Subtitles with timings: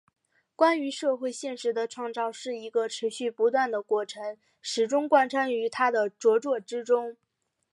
[0.55, 7.15] 关于社会现实的创造是一个持续不断的过程始终贯穿于他的着作之中。